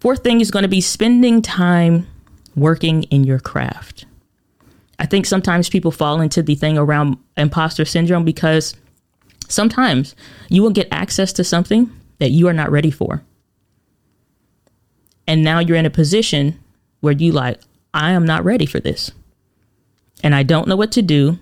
[0.00, 2.06] Fourth thing is going to be spending time
[2.54, 4.06] working in your craft.
[4.98, 8.76] I think sometimes people fall into the thing around imposter syndrome because
[9.48, 10.14] sometimes
[10.48, 13.22] you will get access to something that you are not ready for.
[15.26, 16.58] And now you're in a position
[17.00, 17.60] where you like,
[17.92, 19.10] I am not ready for this.
[20.22, 21.38] And I don't know what to do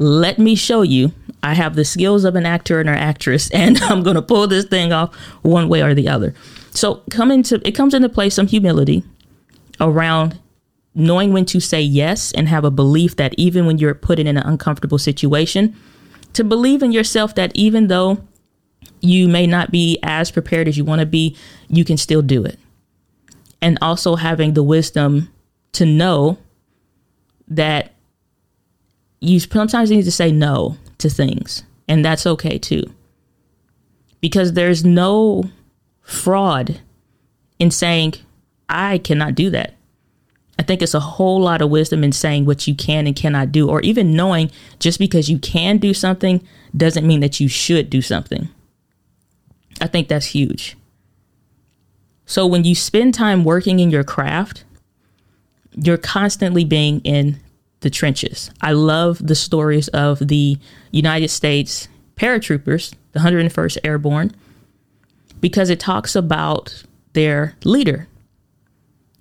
[0.00, 1.12] let me show you.
[1.42, 4.48] I have the skills of an actor and an actress, and I'm going to pull
[4.48, 6.34] this thing off one way or the other.
[6.72, 9.04] So come into it comes into play some humility
[9.80, 10.38] around
[10.94, 14.26] knowing when to say yes and have a belief that even when you're put in
[14.26, 15.74] an uncomfortable situation,
[16.32, 18.18] to believe in yourself that even though
[19.00, 21.36] you may not be as prepared as you want to be,
[21.68, 22.58] you can still do it.
[23.62, 25.30] And also having the wisdom
[25.72, 26.38] to know
[27.48, 27.92] that
[29.20, 32.84] you sometimes need to say no to things, and that's okay too.
[34.20, 35.44] Because there's no
[36.02, 36.80] fraud
[37.58, 38.14] in saying,
[38.68, 39.74] I cannot do that.
[40.70, 43.68] Think it's a whole lot of wisdom in saying what you can and cannot do,
[43.68, 48.00] or even knowing just because you can do something doesn't mean that you should do
[48.00, 48.48] something.
[49.80, 50.76] I think that's huge.
[52.24, 54.62] So when you spend time working in your craft,
[55.72, 57.40] you're constantly being in
[57.80, 58.52] the trenches.
[58.60, 60.56] I love the stories of the
[60.92, 64.30] United States paratroopers, the 101st Airborne,
[65.40, 68.06] because it talks about their leader.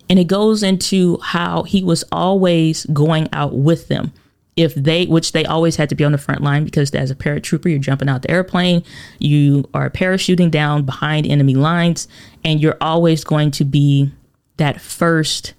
[0.09, 4.11] And it goes into how he was always going out with them.
[4.55, 7.15] If they, which they always had to be on the front line because as a
[7.15, 8.83] paratrooper, you're jumping out the airplane,
[9.19, 12.09] you are parachuting down behind enemy lines,
[12.43, 14.11] and you're always going to be
[14.57, 15.53] that first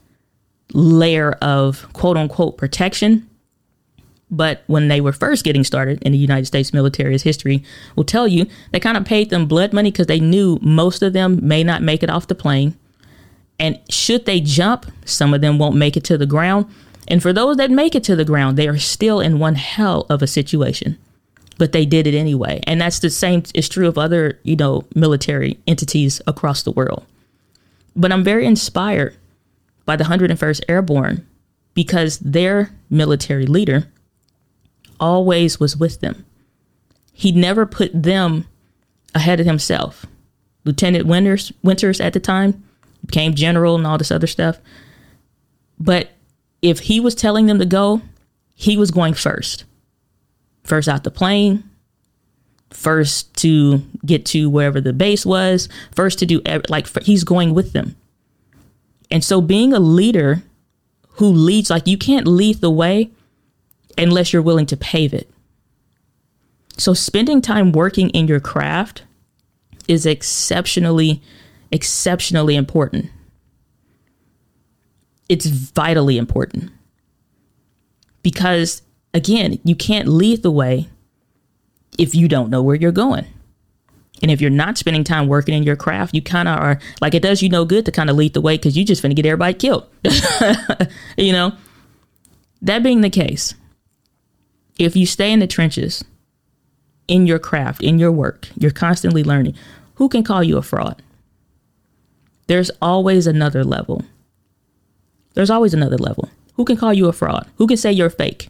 [0.72, 3.26] layer of quote unquote protection.
[4.30, 7.64] But when they were first getting started in the United States military's history
[7.96, 11.12] will tell you, they kind of paid them blood money because they knew most of
[11.12, 12.76] them may not make it off the plane.
[13.60, 16.66] And should they jump, some of them won't make it to the ground.
[17.06, 20.06] And for those that make it to the ground, they are still in one hell
[20.08, 20.98] of a situation.
[21.58, 22.60] But they did it anyway.
[22.66, 27.04] And that's the same is true of other, you know, military entities across the world.
[27.94, 29.14] But I'm very inspired
[29.84, 31.26] by the 101st Airborne
[31.74, 33.88] because their military leader
[34.98, 36.24] always was with them.
[37.12, 38.46] He never put them
[39.14, 40.06] ahead of himself.
[40.64, 42.64] Lieutenant Winters, Winters at the time
[43.04, 44.58] became general and all this other stuff.
[45.78, 46.10] But
[46.62, 48.02] if he was telling them to go,
[48.54, 49.64] he was going first.
[50.64, 51.64] First out the plane,
[52.70, 57.72] first to get to wherever the base was, first to do like he's going with
[57.72, 57.96] them.
[59.10, 60.42] And so being a leader
[61.14, 63.10] who leads like you can't lead the way
[63.98, 65.28] unless you're willing to pave it.
[66.76, 69.02] So spending time working in your craft
[69.88, 71.20] is exceptionally
[71.72, 73.10] exceptionally important.
[75.28, 76.70] It's vitally important.
[78.22, 78.82] Because
[79.14, 80.88] again, you can't lead the way
[81.98, 83.26] if you don't know where you're going.
[84.22, 87.14] And if you're not spending time working in your craft, you kind of are like
[87.14, 89.16] it does you no good to kind of lead the way because you just finna
[89.16, 89.86] get everybody killed.
[91.16, 91.52] you know?
[92.62, 93.54] That being the case,
[94.78, 96.04] if you stay in the trenches,
[97.08, 99.54] in your craft, in your work, you're constantly learning,
[99.94, 101.02] who can call you a fraud?
[102.50, 104.02] There's always another level.
[105.34, 106.28] There's always another level.
[106.54, 107.46] Who can call you a fraud?
[107.58, 108.48] Who can say you're fake?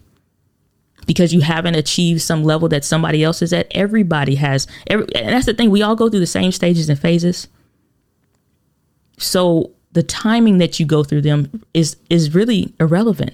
[1.05, 3.67] because you haven't achieved some level that somebody else is at.
[3.71, 5.69] Everybody has, every, and that's the thing.
[5.69, 7.47] We all go through the same stages and phases.
[9.17, 13.33] So the timing that you go through them is is really irrelevant.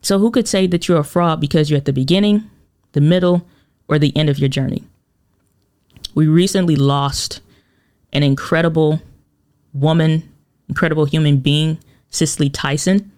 [0.00, 2.48] So who could say that you're a fraud because you're at the beginning,
[2.92, 3.46] the middle,
[3.88, 4.84] or the end of your journey?
[6.14, 7.40] We recently lost
[8.12, 9.00] an incredible
[9.74, 10.32] woman,
[10.68, 13.12] incredible human being, Cicely Tyson.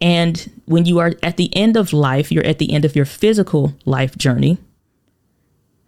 [0.00, 3.04] And when you are at the end of life, you're at the end of your
[3.04, 4.58] physical life journey.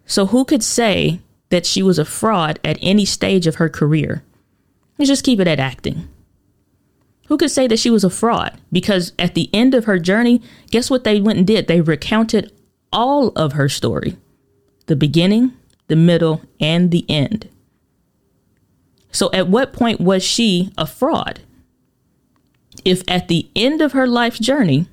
[0.05, 4.23] So, who could say that she was a fraud at any stage of her career?
[4.97, 6.09] Let's just keep it at acting.
[7.27, 8.59] Who could say that she was a fraud?
[8.71, 11.67] Because at the end of her journey, guess what they went and did?
[11.67, 12.51] They recounted
[12.91, 14.17] all of her story
[14.87, 15.53] the beginning,
[15.87, 17.47] the middle, and the end.
[19.11, 21.41] So, at what point was she a fraud?
[22.85, 24.87] if at the end of her life journey,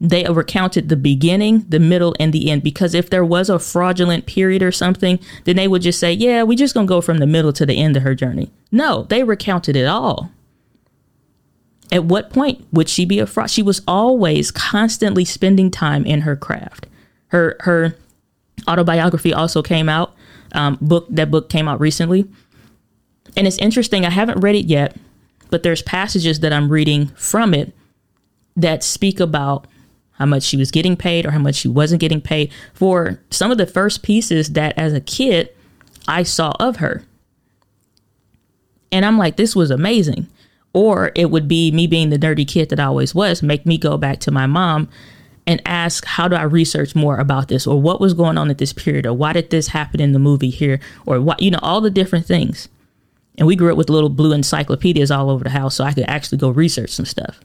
[0.00, 2.62] they recounted the beginning, the middle, and the end.
[2.62, 6.42] Because if there was a fraudulent period or something, then they would just say, yeah,
[6.42, 8.50] we're just going to go from the middle to the end of her journey.
[8.72, 10.30] No, they recounted it all.
[11.92, 13.50] At what point would she be a fraud?
[13.50, 16.86] She was always constantly spending time in her craft.
[17.28, 17.94] Her her
[18.66, 20.14] autobiography also came out.
[20.52, 22.26] Um, book that book came out recently,
[23.36, 24.04] and it's interesting.
[24.04, 24.96] I haven't read it yet,
[25.50, 27.74] but there's passages that I'm reading from it
[28.56, 29.66] that speak about
[30.12, 33.50] how much she was getting paid or how much she wasn't getting paid for some
[33.50, 35.48] of the first pieces that as a kid
[36.06, 37.04] I saw of her.
[38.90, 40.28] And I'm like, this was amazing.
[40.74, 43.78] Or it would be me being the nerdy kid that I always was, make me
[43.78, 44.88] go back to my mom
[45.46, 47.66] and ask, how do I research more about this?
[47.66, 49.06] Or what was going on at this period?
[49.06, 50.78] Or why did this happen in the movie here?
[51.04, 52.68] Or what, you know, all the different things.
[53.38, 56.08] And we grew up with little blue encyclopedias all over the house, so I could
[56.08, 57.40] actually go research some stuff.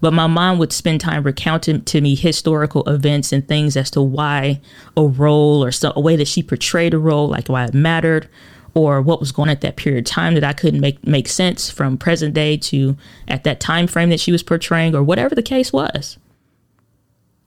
[0.00, 4.02] But my mom would spend time recounting to me historical events and things as to
[4.02, 4.60] why
[4.96, 8.28] a role or some, a way that she portrayed a role, like why it mattered,
[8.74, 11.28] or what was going on at that period of time that I couldn't make make
[11.28, 12.96] sense from present day to
[13.28, 16.18] at that time frame that she was portraying, or whatever the case was.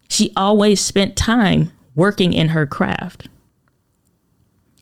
[0.09, 3.29] She always spent time working in her craft.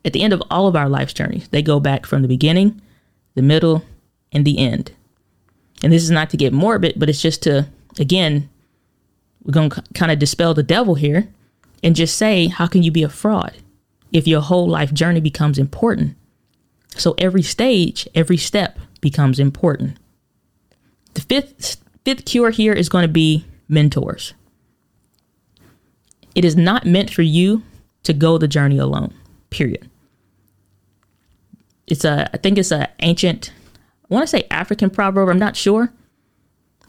[0.03, 2.81] At the end of all of our life's journeys, they go back from the beginning
[3.35, 3.83] the middle,
[4.31, 4.91] and the end.
[5.83, 7.67] And this is not to get morbid, but it's just to,
[7.99, 8.49] again,
[9.43, 11.27] we're going to kind of dispel the devil here
[11.83, 13.57] and just say, how can you be a fraud
[14.11, 16.15] if your whole life journey becomes important?
[16.95, 19.97] So every stage, every step becomes important.
[21.13, 24.33] The fifth fifth cure here is going to be mentors.
[26.35, 27.63] It is not meant for you
[28.03, 29.13] to go the journey alone.
[29.49, 29.90] Period
[31.91, 33.51] it's a I think it's an ancient
[34.09, 35.29] I want to say African proverb.
[35.29, 35.91] I'm not sure,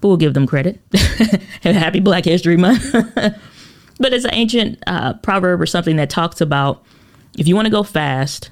[0.01, 0.81] but we'll give them credit.
[1.63, 2.93] Happy Black History Month.
[3.99, 6.85] but it's an ancient uh, proverb or something that talks about
[7.39, 8.51] if you want to go fast,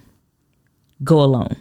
[1.03, 1.57] go alone.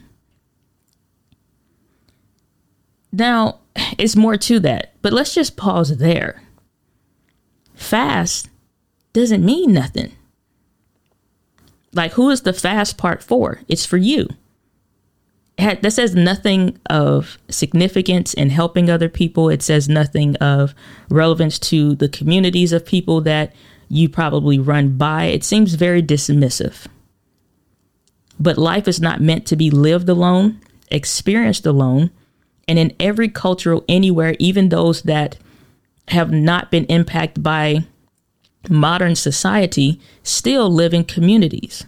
[3.11, 3.59] Now,
[3.97, 6.43] it's more to that, but let's just pause there.
[7.73, 8.49] Fast
[9.13, 10.11] doesn't mean nothing.
[11.91, 13.61] Like, who is the fast part for?
[13.67, 14.29] It's for you
[15.59, 19.49] that says nothing of significance in helping other people.
[19.49, 20.73] It says nothing of
[21.09, 23.53] relevance to the communities of people that
[23.89, 25.25] you probably run by.
[25.25, 26.87] It seems very dismissive.
[28.39, 32.11] But life is not meant to be lived alone, experienced alone,
[32.67, 35.37] and in every cultural anywhere, even those that
[36.07, 37.85] have not been impacted by
[38.69, 41.85] modern society, still live in communities.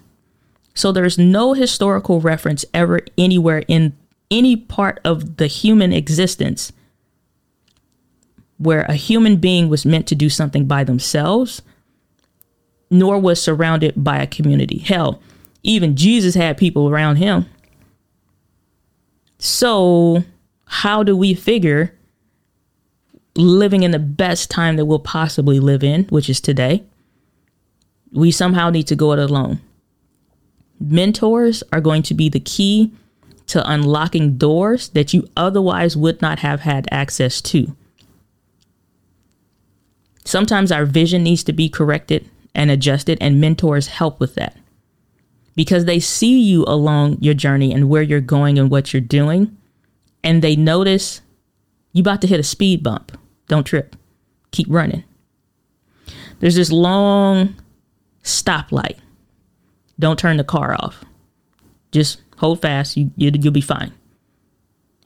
[0.73, 3.95] So there's no historical reference ever anywhere in
[4.29, 6.71] any part of the human existence
[8.57, 11.61] where a human being was meant to do something by themselves
[12.91, 14.77] nor was surrounded by a community.
[14.77, 15.21] Hell,
[15.63, 17.45] even Jesus had people around him.
[19.39, 20.23] So,
[20.65, 21.95] how do we figure
[23.35, 26.83] living in the best time that we'll possibly live in, which is today?
[28.11, 29.61] We somehow need to go it alone.
[30.81, 32.91] Mentors are going to be the key
[33.47, 37.75] to unlocking doors that you otherwise would not have had access to.
[40.25, 44.57] Sometimes our vision needs to be corrected and adjusted, and mentors help with that
[45.55, 49.55] because they see you along your journey and where you're going and what you're doing,
[50.23, 51.21] and they notice
[51.93, 53.17] you about to hit a speed bump.
[53.47, 53.95] Don't trip,
[54.51, 55.03] keep running.
[56.39, 57.55] There's this long
[58.23, 58.97] stoplight.
[60.01, 61.05] Don't turn the car off.
[61.91, 63.93] Just hold fast, you, you, you'll be fine.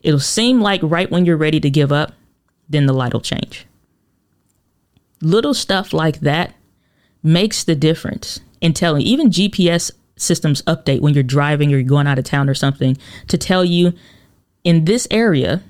[0.01, 2.13] It'll seem like right when you're ready to give up,
[2.69, 3.67] then the light will change.
[5.21, 6.55] Little stuff like that
[7.21, 12.07] makes the difference in telling, even GPS systems update when you're driving or you're going
[12.07, 13.91] out of town or something to tell you
[14.63, 15.61] in this area,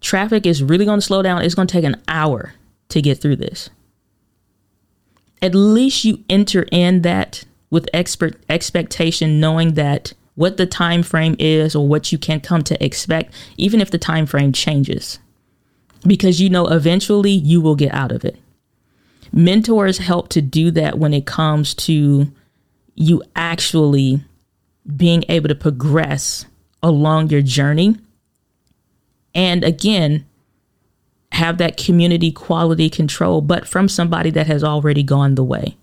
[0.00, 1.42] traffic is really going to slow down.
[1.42, 2.54] It's going to take an hour
[2.88, 3.68] to get through this.
[5.42, 11.34] At least you enter in that with expert expectation, knowing that what the time frame
[11.38, 15.18] is or what you can come to expect even if the time frame changes.
[16.06, 18.38] Because you know eventually you will get out of it.
[19.32, 22.30] Mentors help to do that when it comes to
[22.94, 24.22] you actually
[24.96, 26.46] being able to progress
[26.82, 27.96] along your journey.
[29.34, 30.26] And again
[31.32, 35.76] have that community quality control but from somebody that has already gone the way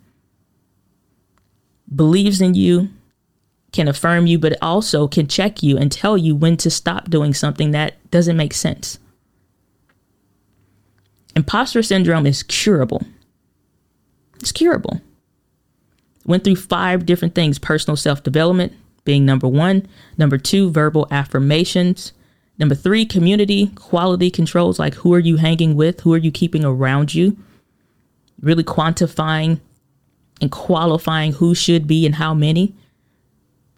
[1.95, 2.89] believes in you
[3.71, 7.33] can affirm you, but also can check you and tell you when to stop doing
[7.33, 8.99] something that doesn't make sense.
[11.35, 13.03] Imposter syndrome is curable.
[14.39, 15.01] It's curable.
[16.25, 18.73] Went through five different things personal self development
[19.05, 19.85] being number one,
[20.17, 22.13] number two, verbal affirmations,
[22.57, 26.63] number three, community quality controls like who are you hanging with, who are you keeping
[26.63, 27.37] around you,
[28.41, 29.59] really quantifying
[30.43, 32.75] and qualifying who should be and how many.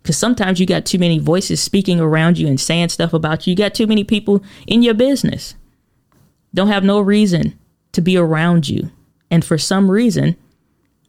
[0.02, 3.52] Because sometimes you got too many voices speaking around you and saying stuff about you.
[3.52, 5.56] You got too many people in your business.
[6.54, 7.58] Don't have no reason
[7.92, 8.92] to be around you.
[9.30, 10.36] And for some reason,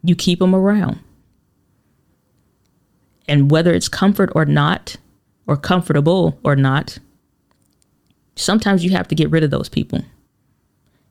[0.03, 0.99] you keep them around.
[3.27, 4.97] And whether it's comfort or not,
[5.47, 6.99] or comfortable or not,
[8.35, 10.03] sometimes you have to get rid of those people.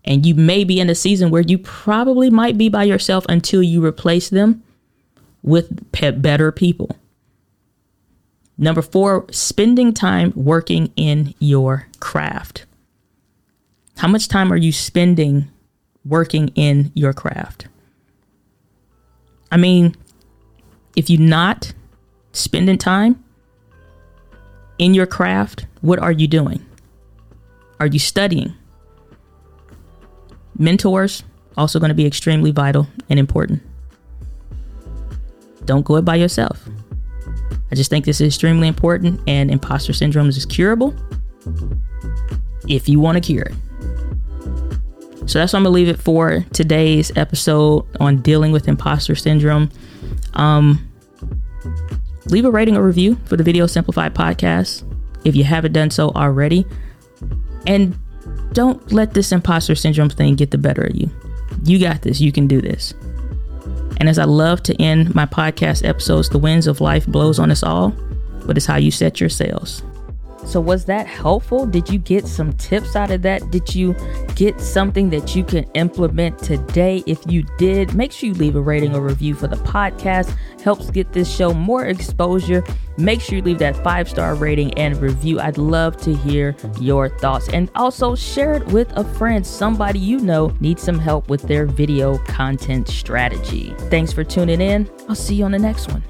[0.07, 3.63] And you may be in a season where you probably might be by yourself until
[3.63, 4.63] you replace them
[5.43, 5.91] with
[6.23, 6.97] better people.
[8.59, 12.67] Number four, spending time working in your craft.
[13.97, 15.49] How much time are you spending
[16.05, 17.67] working in your craft?
[19.51, 19.95] I mean,
[20.97, 21.73] if you're not
[22.33, 23.23] spending time
[24.79, 26.65] in your craft, what are you doing?
[27.79, 28.55] Are you studying?
[30.59, 31.23] Mentors
[31.57, 33.63] also going to be extremely vital and important.
[35.65, 36.69] Don't go it by yourself.
[37.71, 40.95] I just think this is extremely important, and imposter syndrome is curable
[42.69, 43.55] if you want to cure it.
[45.29, 49.71] So that's what I'm gonna leave it for today's episode on dealing with imposter syndrome.
[50.35, 50.89] Um,
[52.27, 54.85] leave a rating or review for the Video Simplified podcast
[55.25, 56.65] if you haven't done so already,
[57.67, 57.99] and
[58.57, 61.11] don't let this imposter syndrome thing get the better of you.
[61.65, 62.23] You got this.
[62.23, 62.95] You can do this.
[63.99, 67.51] And as I love to end my podcast episodes, the winds of life blows on
[67.51, 67.91] us all,
[68.47, 69.83] but it's how you set your sails.
[70.47, 71.67] So, was that helpful?
[71.67, 73.51] Did you get some tips out of that?
[73.51, 73.95] Did you
[74.37, 77.03] get something that you can implement today?
[77.07, 80.35] If you did, make sure you leave a rating or review for the podcast.
[80.67, 82.65] Helps get this show more exposure.
[82.99, 85.39] Make sure you leave that five star rating and review.
[85.39, 87.49] I'd love to hear your thoughts.
[87.51, 91.67] And also share it with a friend, somebody you know needs some help with their
[91.67, 93.75] video content strategy.
[93.91, 94.91] Thanks for tuning in.
[95.09, 96.03] I'll see you on the next one.